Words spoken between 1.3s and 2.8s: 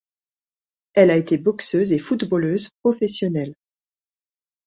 boxeuse et footballeuse